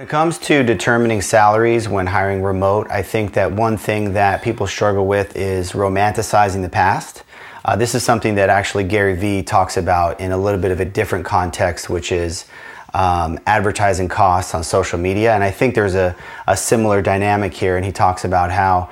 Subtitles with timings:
[0.00, 4.40] When it comes to determining salaries when hiring remote, I think that one thing that
[4.40, 7.22] people struggle with is romanticizing the past.
[7.66, 10.80] Uh, this is something that actually Gary Vee talks about in a little bit of
[10.80, 12.46] a different context, which is
[12.94, 15.34] um, advertising costs on social media.
[15.34, 17.76] And I think there's a, a similar dynamic here.
[17.76, 18.88] And he talks about how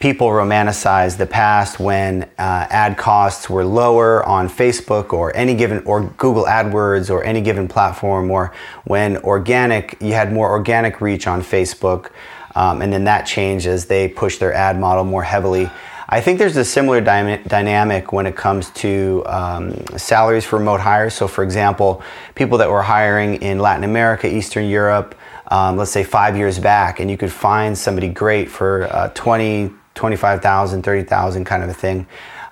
[0.00, 5.84] people romanticize the past when uh, ad costs were lower on Facebook or any given
[5.84, 8.52] or Google AdWords or any given platform, or
[8.84, 12.10] when organic you had more organic reach on Facebook,
[12.54, 15.70] um, and then that changed as they push their ad model more heavily.
[16.12, 20.80] I think there's a similar dy- dynamic when it comes to um, salaries for remote
[20.80, 21.14] hires.
[21.14, 22.02] So, for example,
[22.34, 25.14] people that were hiring in Latin America, Eastern Europe,
[25.46, 29.72] um, let's say five years back, and you could find somebody great for uh, 20,
[29.94, 32.06] 25,000, 30,000 kind of a thing.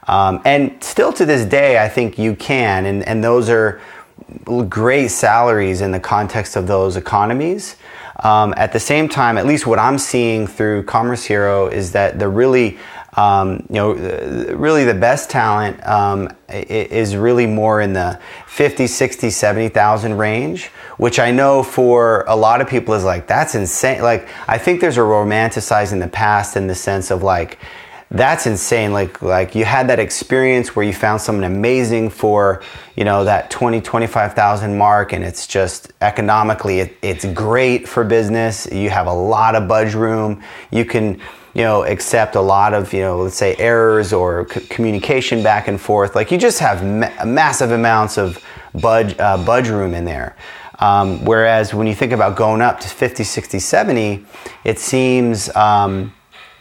[0.06, 3.80] Um, and still to this day, I think you can, and, and those are
[4.68, 7.76] great salaries in the context of those economies.
[8.20, 12.18] Um, at the same time, at least what I'm seeing through Commerce Hero is that
[12.18, 12.78] the really
[13.18, 13.94] um, you know,
[14.54, 20.66] really the best talent um, is really more in the 50, 60, 70,000 range,
[20.98, 24.02] which I know for a lot of people is like, that's insane.
[24.02, 27.58] Like, I think there's a romanticizing the past in the sense of like,
[28.10, 28.92] that's insane.
[28.92, 32.62] Like, like you had that experience where you found someone amazing for,
[32.96, 35.12] you know, that 20, 25,000 mark.
[35.12, 38.66] And it's just economically, it, it's great for business.
[38.72, 40.42] You have a lot of budge room.
[40.70, 41.20] You can,
[41.52, 45.68] you know, accept a lot of, you know, let's say errors or c- communication back
[45.68, 46.14] and forth.
[46.14, 48.42] Like you just have ma- massive amounts of
[48.80, 50.34] budge, uh, budge room in there.
[50.78, 54.24] Um, whereas when you think about going up to 50, 60, 70,
[54.64, 56.14] it seems, um,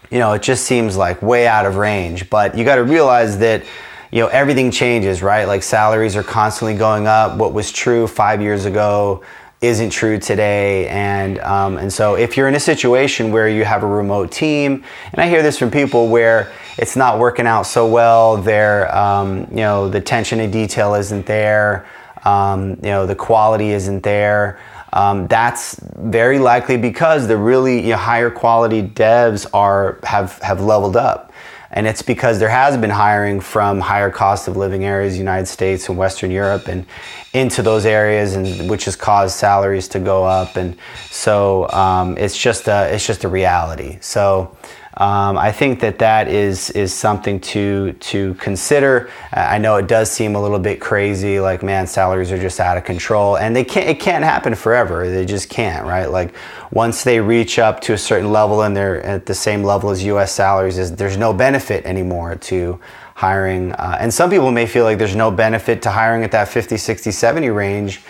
[0.10, 2.30] you know, it just seems like way out of range.
[2.30, 3.64] But you got to realize that,
[4.12, 5.46] you know, everything changes, right?
[5.46, 7.38] Like salaries are constantly going up.
[7.38, 9.24] What was true five years ago
[9.60, 10.88] isn't true today.
[10.88, 14.84] And, um, and so if you're in a situation where you have a remote team,
[15.12, 19.48] and I hear this from people where it's not working out so well, there, um,
[19.50, 21.88] you know, the attention to detail isn't there,
[22.24, 24.60] um, you know, the quality isn't there.
[24.94, 30.62] Um, that's very likely because the really you know, higher quality devs are have have
[30.62, 31.28] leveled up
[31.72, 35.90] and it's because there has been hiring from higher cost of living areas, United States
[35.90, 36.86] and Western Europe, and
[37.34, 40.78] into those areas, and which has caused salaries to go up, and
[41.12, 43.98] so um, it's just a it's just a reality.
[44.02, 44.56] So
[44.98, 49.12] um, I think that that is is something to to consider.
[49.32, 52.78] I know it does seem a little bit crazy, like man, salaries are just out
[52.78, 53.88] of control, and they can't.
[53.88, 55.08] It can't happen forever.
[55.08, 56.08] They just can't, right?
[56.08, 56.34] Like
[56.72, 60.04] once they reach up to a certain level and they're at the same level as
[60.04, 60.32] U.S.
[60.32, 62.80] salaries, is there's no benefit anymore to
[63.14, 63.74] hiring.
[63.74, 66.76] Uh, and some people may feel like there's no benefit to hiring at that 50,
[66.76, 68.02] 60, 70 range.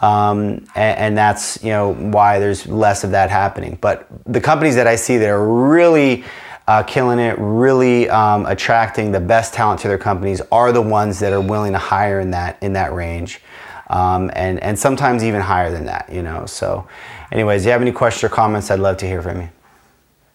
[0.00, 3.78] Um, and, and, that's you know why there's less of that happening.
[3.80, 6.24] But the companies that I see that are really
[6.66, 11.20] uh, killing it, really um, attracting the best talent to their companies are the ones
[11.20, 13.40] that are willing to hire in that in that range,
[13.88, 16.08] um, and and sometimes even higher than that.
[16.10, 16.44] You know.
[16.46, 16.88] So,
[17.30, 19.48] anyways, if you have any questions or comments, I'd love to hear from you.